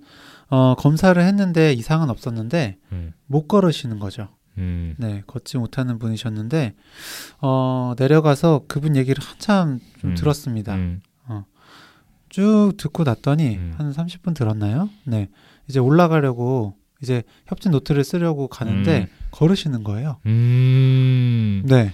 [0.50, 3.12] 어, 검사를 했는데 이상은 없었는데 음.
[3.26, 4.28] 못 걸으시는 거죠.
[4.58, 4.94] 음.
[4.98, 6.74] 네, 걷지 못하는 분이셨는데
[7.40, 10.14] 어, 내려가서 그분 얘기를 한참 좀 음.
[10.14, 10.74] 들었습니다.
[10.74, 11.00] 음.
[12.30, 13.74] 쭉 듣고 났더니 음.
[13.76, 14.88] 한 30분 들었나요?
[15.04, 15.28] 네.
[15.68, 20.18] 이제 올라가려고 이제 협진 노트를 쓰려고 가는데 걸으시는 거예요.
[20.26, 21.62] 음.
[21.66, 21.92] 네.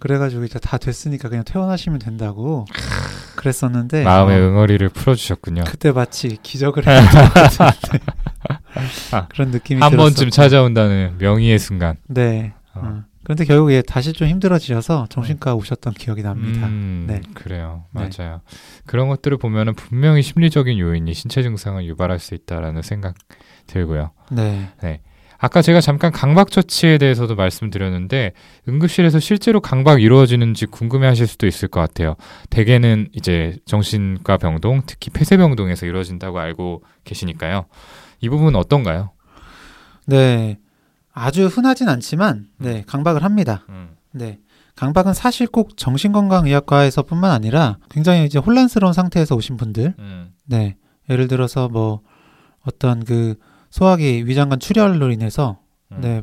[0.00, 2.64] 그래가지고 이제 다 됐으니까 그냥 퇴원하시면 된다고
[3.40, 5.64] 그랬었는데 마음의 어, 응어리를 풀어주셨군요.
[5.66, 8.04] 그때 마치 기적을 했던 것 같은데
[9.12, 9.96] 아, 그런 느낌이 한 들었었고.
[9.96, 11.96] 번쯤 찾아온다는 명의의 순간.
[12.06, 12.52] 네.
[12.74, 12.80] 어.
[12.84, 13.02] 어.
[13.24, 16.66] 그런데 결국 에 다시 좀 힘들어지셔서 정신과 오셨던 기억이 납니다.
[16.66, 17.20] 음, 네.
[17.34, 17.84] 그래요.
[17.92, 18.08] 네.
[18.18, 18.40] 맞아요.
[18.86, 23.14] 그런 것들을 보면은 분명히 심리적인 요인이 신체 증상을 유발할 수 있다라는 생각
[23.66, 24.10] 들고요.
[24.30, 24.68] 네.
[25.40, 28.32] 아까 제가 잠깐 강박 처치에 대해서도 말씀드렸는데
[28.68, 32.16] 응급실에서 실제로 강박 이루어지는지 궁금해하실 수도 있을 것 같아요.
[32.50, 37.64] 대개는 이제 정신과 병동, 특히 폐쇄병동에서 이루어진다고 알고 계시니까요.
[38.20, 39.12] 이 부분 어떤가요?
[40.06, 40.58] 네.
[41.12, 43.64] 아주 흔하진 않지만 네, 강박을 합니다.
[43.70, 44.38] 음, 네.
[44.76, 50.76] 강박은 사실 꼭 정신건강의학과에서뿐만 아니라 굉장히 이제 혼란스러운 상태에서 오신 분들, 음, 네.
[51.08, 52.02] 예를 들어서 뭐
[52.62, 53.36] 어떤 그
[53.70, 55.58] 소화기 위장관 출혈로 인해서
[55.92, 56.22] 음, 네.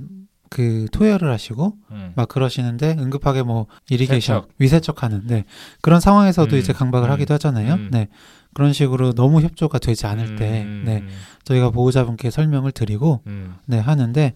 [0.49, 2.13] 그 토혈을 하시고 음.
[2.15, 4.49] 막 그러시는데 응급하게 뭐 이리게이션 세척.
[4.59, 5.43] 위세척하는 네.
[5.81, 7.73] 그런 상황에서도 음, 이제 강박을 음, 하기도 하잖아요.
[7.73, 7.89] 음.
[7.91, 8.07] 네.
[8.53, 11.03] 그런 식으로 너무 협조가 되지 않을 때 음, 네.
[11.43, 14.33] 저희가 보호자분께 설명을 드리고 음, 네, 하는데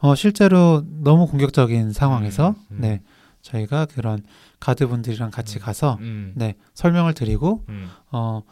[0.00, 2.78] 어 실제로 너무 공격적인 상황에서 음, 음.
[2.80, 3.02] 네.
[3.42, 4.22] 저희가 그런
[4.60, 5.60] 가드분들이랑 같이 음.
[5.60, 8.42] 가서 음, 네, 설명을 드리고 음, 어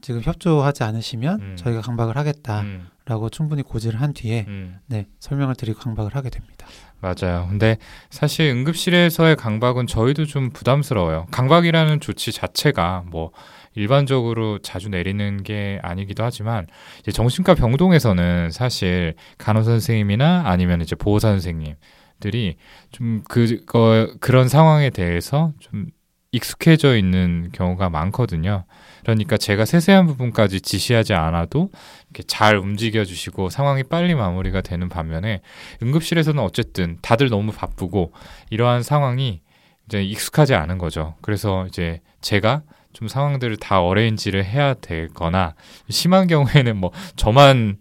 [0.00, 1.56] 지금 협조하지 않으시면 음.
[1.56, 4.78] 저희가 강박을 하겠다라고 음, 충분히 고지를 한 뒤에 음.
[4.86, 6.66] 네, 설명을 드리고 강박을 하게 됩니다.
[7.00, 7.46] 맞아요.
[7.48, 7.78] 근데
[8.10, 11.26] 사실 응급실에서의 강박은 저희도 좀 부담스러워요.
[11.30, 13.30] 강박이라는 조치 자체가 뭐
[13.74, 16.66] 일반적으로 자주 내리는 게 아니기도 하지만
[17.00, 22.56] 이제 정신과 병동에서는 사실 간호사 선생님이나 아니면 이제 보호사 선생님들이
[22.90, 25.86] 좀 그거 그런 상황에 대해서 좀
[26.32, 28.64] 익숙해져 있는 경우가 많거든요.
[29.08, 31.70] 그러니까 제가 세세한 부분까지 지시하지 않아도
[32.10, 35.40] 이렇게 잘 움직여 주시고 상황이 빨리 마무리가 되는 반면에
[35.82, 38.12] 응급실에서는 어쨌든 다들 너무 바쁘고
[38.50, 39.40] 이러한 상황이
[39.86, 41.14] 이제 익숙하지 않은 거죠.
[41.22, 42.60] 그래서 이제 제가
[42.92, 45.54] 좀 상황들을 다 어레인지를 해야 되거나
[45.88, 47.78] 심한 경우에는 뭐 저만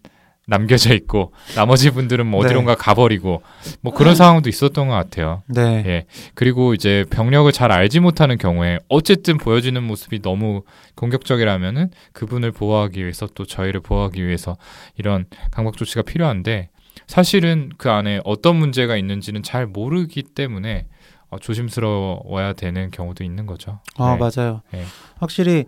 [0.48, 2.48] 남겨져 있고 나머지 분들은 뭐 네.
[2.48, 3.44] 어디론가 가버리고
[3.82, 5.44] 뭐 그런 상황도 있었던 것 같아요.
[5.48, 5.84] 네.
[5.86, 6.06] 예.
[6.36, 10.64] 그리고 이제 병력을 잘 알지 못하는 경우에 어쨌든 보여지는 모습이 너무
[10.96, 14.58] 공격적이라면은 그분을 보호하기 위해서 또 저희를 보호하기 위해서
[14.98, 16.70] 이런 강박 조치가 필요한데
[17.08, 20.88] 사실은 그 안에 어떤 문제가 있는지는 잘 모르기 때문에
[21.30, 23.82] 어, 조심스러워야 되는 경우도 있는 거죠.
[23.98, 24.18] 아, 네.
[24.18, 24.62] 맞아요.
[24.72, 24.86] 네.
[25.20, 25.66] 확실히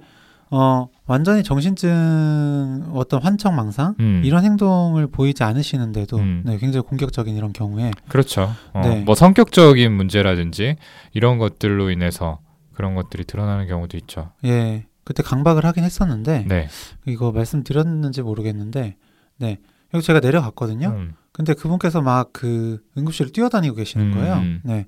[0.51, 6.41] 어 완전히 정신증 어떤 환청 망상 음, 이런 행동을 보이지 않으시는데도 음.
[6.45, 8.51] 네, 굉장히 공격적인 이런 경우에 그렇죠.
[8.73, 9.01] 어, 네.
[9.01, 10.75] 뭐 성격적인 문제라든지
[11.13, 12.39] 이런 것들로 인해서
[12.73, 14.31] 그런 것들이 드러나는 경우도 있죠.
[14.45, 16.67] 예 그때 강박을 하긴 했었는데 네.
[17.05, 18.95] 이거 말씀드렸는지 모르겠는데
[19.37, 19.57] 네
[19.93, 20.87] 여기 제가 내려갔거든요.
[20.89, 24.33] 음, 근데 그분께서 막 그 응급실을 뛰어다니고 계시는 음, 거예요.
[24.35, 24.61] 음.
[24.63, 24.85] 네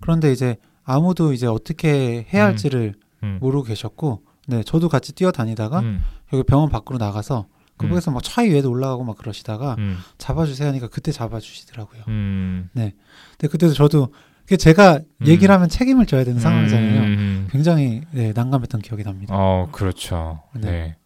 [0.00, 2.48] 그런데 이제 아무도 이제 어떻게 해야 음.
[2.50, 3.38] 할지를 음.
[3.40, 6.02] 모르고 계셨고, 네, 저도 같이 뛰어다니다가 음.
[6.32, 7.76] 여기 병원 밖으로 나가서 음.
[7.76, 9.98] 그곳에서 막차 위에도 올라가고 막 그러시다가 음.
[10.18, 12.02] 잡아주세요 하니까 그때 잡아주시더라고요.
[12.08, 12.68] 음.
[12.72, 12.92] 근데
[13.38, 14.12] 그때도 저도
[14.58, 15.26] 제가 음.
[15.26, 17.00] 얘기를 하면 책임을 져야 되는 상황이잖아요.
[17.02, 17.48] 음.
[17.50, 19.34] 굉장히 네, 난감했던 기억이 납니다.
[19.36, 20.42] 어, 그렇죠.
[20.54, 20.70] 네.
[20.70, 20.96] 네.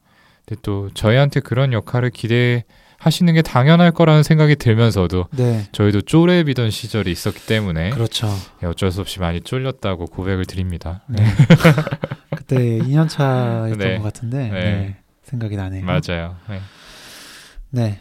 [0.47, 2.65] 근데 또 저희한테 그런 역할을 기대
[3.05, 8.29] 하시는 게 당연할 거라는 생각이 들면서도 네, 저희도 쪼렙이던 시절이 있었기 때문에 그렇죠.
[8.63, 11.03] 예, 어쩔 수 없이 많이 쫄렸다고 고백을 드립니다.
[11.07, 11.23] 네.
[12.35, 13.99] 그때 2년 차였던 네.
[13.99, 14.51] 것 같은데 네.
[14.51, 15.85] 네, 생각이 나네요.
[15.85, 16.37] 맞아요.
[16.49, 16.61] 네.
[17.69, 18.01] 네.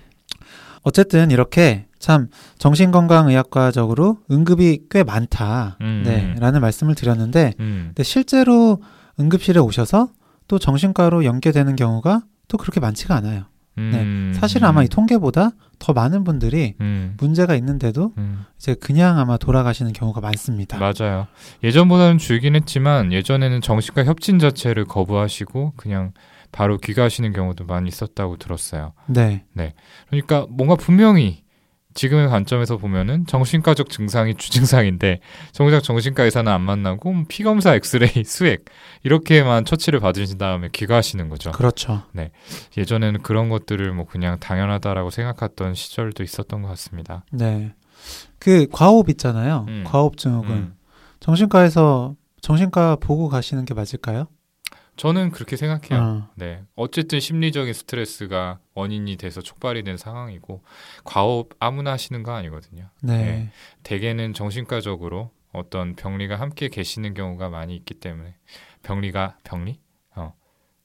[0.84, 5.78] 어쨌든 이렇게 참 정신건강의학과적으로 응급이 꽤 많다.
[5.82, 6.04] 음.
[6.06, 7.88] 네, 라는 말씀을 드렸는데 음.
[7.88, 8.82] 근데 실제로
[9.20, 10.12] 응급실에 오셔서
[10.48, 13.48] 또 정신과로 연계되는 경우가 또 그렇게 많지가 않아요.
[13.78, 14.34] 음.
[14.36, 17.16] 사실은 아마 이 통계보다 더 많은 분들이 음.
[17.20, 18.46] 문제가 있는데도 음.
[18.58, 20.78] 이제 그냥 아마 돌아가시는 경우가 많습니다.
[20.78, 21.28] 맞아요.
[21.64, 26.14] 예전보다는 줄긴 했지만 예전에는 정신과 협진 자체를 거부하시고 그냥
[26.52, 28.94] 바로 귀가하시는 경우도 많이 있었다고 들었어요.
[29.54, 29.74] 네.
[30.08, 31.43] 그러니까 뭔가 분명히
[31.94, 35.20] 지금의 관점에서 보면은 정신과적 증상이 주증상인데
[35.52, 38.66] 정작 정신과 의사는 안 만나고 뭐 피검사, 엑스레이, 수액
[39.04, 41.52] 이렇게만 처치를 받으신 다음에 귀가하시는 거죠.
[41.52, 42.04] 그렇죠.
[42.78, 47.24] 예전에는 그런 것들을 뭐 그냥 당연하다라고 생각했던 시절도 있었던 것 같습니다.
[47.32, 47.74] 네.
[48.40, 49.66] 그 과호흡 있잖아요.
[49.70, 49.84] 음.
[49.86, 50.52] 과호흡 증후군.
[50.52, 50.74] 음.
[51.20, 54.28] 정신과에서 정신과 보고 가시는 게 맞을까요?
[54.96, 56.02] 저는 그렇게 생각해요.
[56.02, 56.64] 어, 네.
[56.76, 60.64] 어쨌든 심리적인 스트레스가 원인이 돼서 촉발이 된 상황이고
[61.04, 62.90] 과호흡 아무나 하시는 거 아니거든요.
[63.02, 63.18] 네.
[63.18, 63.50] 네.
[63.84, 68.36] 대개는 정신과적으로 어떤 병리가 함께 계시는 경우가 많이 있기 때문에
[68.84, 69.80] 병리가 병리?
[70.16, 70.34] 어.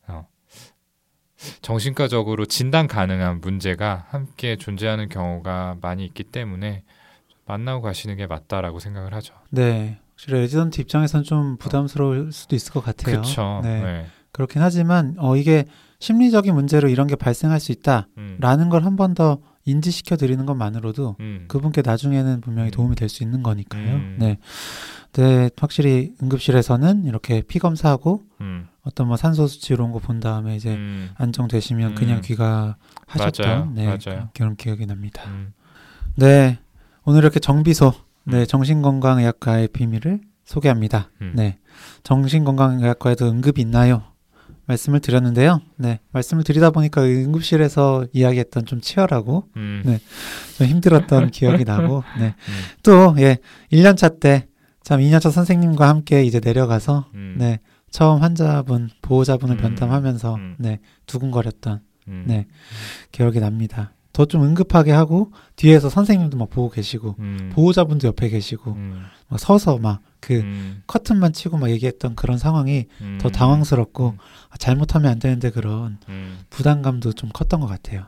[0.06, 0.26] 어.
[1.62, 6.82] 정신과적으로 진단 가능한 문제가 함께 존재하는 경우가 많이 있기 때문에
[7.46, 9.34] 만나고 가시는 게 맞다라고 생각을 하죠.
[9.50, 9.98] 네.
[10.18, 13.16] 확실히 레지던트 입장에선 좀 부담스러울 수도 있을 것 같아요.
[13.22, 13.60] 그렇죠.
[13.62, 14.06] 네.
[14.32, 15.64] 그렇긴 하지만 어 이게
[16.00, 18.68] 심리적인 문제로 이런 게 발생할 수 있다라는 음.
[18.68, 21.44] 걸한 번 더 인지시켜 드리는 것만으로도 음.
[21.48, 22.72] 그분께 나중에는 분명히 음.
[22.72, 23.94] 도움이 될 수 있는 거니까요.
[23.94, 24.16] 음.
[24.18, 24.38] 네.
[25.12, 28.66] 네, 확실히 응급실에서는 이렇게 피 검사하고 음.
[28.82, 31.10] 어떤 뭐 산소 수치 이런 거 본 다음에 이제 음.
[31.16, 31.94] 안정되시면 음.
[31.94, 33.72] 그냥 귀가하셨던 맞아요.
[33.74, 34.30] 네, 맞아요.
[34.34, 35.22] 그런 기억이 납니다.
[35.28, 35.52] 음.
[36.16, 36.58] 네.
[37.04, 37.92] 오늘 이렇게 정비소
[38.30, 38.46] 네, 음.
[38.46, 41.10] 정신건강의학과의 비밀을 소개합니다.
[41.20, 41.32] 음.
[41.34, 41.58] 네.
[42.02, 44.02] 정신건강의학과에도 응급이 있나요?
[44.66, 45.60] 말씀을 드렸는데요.
[45.76, 45.98] 네.
[46.12, 49.82] 말씀을 드리다 보니까 응급실에서 이야기했던 좀 치열하고 음.
[49.84, 49.98] 네.
[50.58, 52.26] 좀 힘들었던 기억이 나고, 네.
[52.26, 52.54] 음.
[52.82, 53.38] 또, 예,
[53.72, 54.46] 1년차 때,
[54.82, 57.36] 참 2년차 선생님과 함께 이제 내려가서, 음.
[57.38, 57.60] 네.
[57.90, 59.60] 처음 환자분, 보호자분을 음.
[59.60, 60.56] 변담하면서, 음.
[60.58, 60.80] 네.
[61.06, 62.24] 두근거렸던 음.
[62.26, 62.46] 네.
[63.10, 63.92] 기억이 납니다.
[64.18, 67.52] 더 좀 응급하게 하고, 뒤에서 선생님도 막 보고 계시고, 음.
[67.54, 69.04] 보호자분도 옆에 계시고, 음.
[69.28, 70.82] 막 서서 막그 음.
[70.88, 73.18] 커튼만 치고 막 얘기했던 그런 상황이 음.
[73.20, 74.18] 더 당황스럽고, 음.
[74.50, 76.40] 아, 잘못하면 안 되는데 그런 음.
[76.50, 78.06] 부담감도 좀 컸던 것 같아요.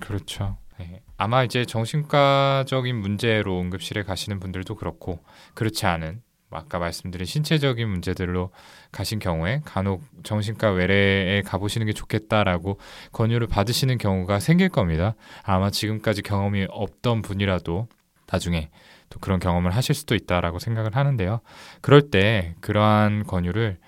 [0.00, 0.58] 그렇죠.
[0.78, 1.00] 네.
[1.16, 5.20] 아마 이제 정신과적인 문제로 응급실에 가시는 분들도 그렇고
[5.54, 8.50] 그렇지 않은 뭐 아까 말씀드린 신체적인 문제들로
[8.90, 12.78] 가신 경우에 간혹 정신과 외래에 가보시는 게 좋겠다라고
[13.12, 15.14] 권유를 받으시는 경우가 생길 겁니다.
[15.42, 17.88] 아마 지금까지 경험이 없던 분이라도
[18.30, 18.70] 나중에
[19.10, 21.40] 또 그런 경험을 하실 수도 있다라고 생각을 하는데요.
[21.80, 23.78] 그럴 때 그러한 권유를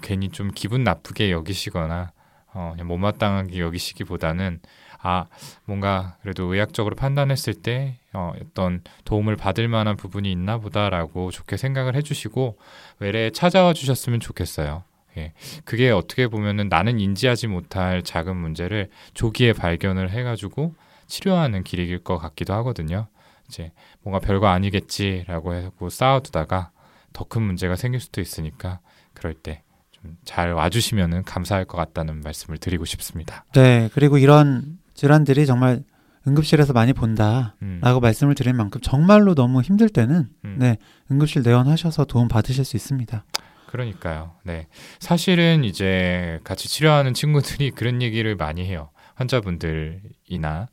[0.00, 2.12] 괜히 좀 기분 나쁘게 여기시거나
[2.52, 4.60] 어, 못마땅하게 여기시기보다는
[5.02, 5.26] 아
[5.64, 11.94] 뭔가 그래도 의학적으로 판단했을 때 어, 어떤 도움을 받을 만한 부분이 있나 보다라고 좋게 생각을
[11.96, 12.58] 해주시고
[12.98, 14.84] 외래에 찾아와 주셨으면 좋겠어요.
[15.16, 15.32] 예,
[15.64, 20.74] 그게 어떻게 보면은 나는 인지하지 못할 작은 문제를 조기에 발견을 해가지고
[21.06, 23.08] 치료하는 길일 것 같기도 하거든요.
[23.48, 26.70] 이제 뭔가 별거 아니겠지라고 하고 쌓아두다가
[27.12, 28.78] 더 큰 문제가 생길 수도 있으니까
[29.14, 33.44] 그럴 때 좀 잘 와주시면은 감사할 것 같다는 말씀을 드리고 싶습니다.
[33.52, 33.90] 네.
[33.92, 35.82] 그리고 이런 질환들이 정말
[36.26, 37.56] 응급실에서 많이 본다.
[37.62, 40.56] 음, 라고 말씀을 드린 만큼 정말로 너무 힘들 때는 음.
[40.58, 40.76] 네
[41.10, 43.24] 응급실 내원하셔서 도움 받으실 수 있습니다.
[43.66, 44.32] 그러니까요.
[44.44, 44.66] 네.
[44.98, 48.90] 사실은 이제 같이 치료하는 친구들이 그런 얘기를 많이 해요.
[49.14, 50.68] 환자분들이나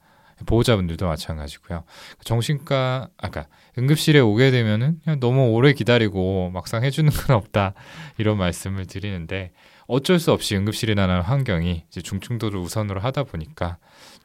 [0.45, 1.83] 보호자분들도 마찬가지고요.
[2.23, 7.73] 정신과 아까 응급실에 오게 되면은 그냥 너무 오래 기다리고 막상 해주는 건 없다
[8.17, 9.51] 이런 말씀을 드리는데
[9.87, 13.77] 어쩔 수 없이 응급실이라는 환경이 이제 중증도를 우선으로 하다 보니까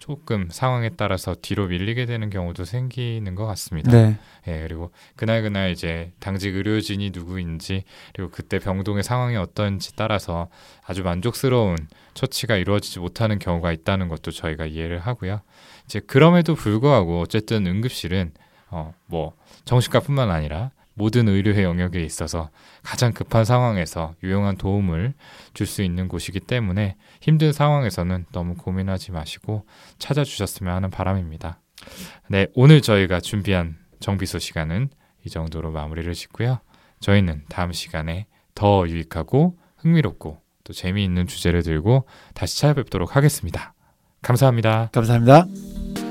[0.02, 3.92] 조금 상황에 따라서 뒤로 밀리게 되는 경우도 생기는 것 같습니다.
[3.92, 4.18] 네.
[4.48, 10.48] 예, 그리고 그날 그날 이제 당직 의료진이 누구인지 그리고 그때 병동의 상황이 어떤지 따라서
[10.84, 11.76] 아주 만족스러운
[12.14, 15.40] 처치가 이루어지지 못하는 경우가 있다는 것도 저희가 이해를 하고요.
[15.84, 18.32] 이제 그럼에도 불구하고 어쨌든 응급실은
[18.70, 19.36] 어, 뭐
[19.66, 22.50] 정신과뿐만 아니라 모든 의료의 영역에 있어서
[22.82, 25.14] 가장 급한 상황에서 유용한 도움을
[25.54, 29.66] 줄 수 있는 곳이기 때문에 힘든 상황에서는 너무 고민하지 마시고
[29.98, 31.60] 찾아주셨으면 하는 바람입니다.
[32.28, 34.90] 네, 오늘 저희가 준비한 정비소 시간은
[35.24, 36.60] 이 정도로 마무리를 짓고요.
[37.00, 43.74] 저희는 다음 시간에 더 유익하고 흥미롭고 또 재미있는 주제를 들고 다시 찾아뵙도록 하겠습니다.
[44.20, 44.90] 감사합니다.
[44.92, 46.01] 감사합니다.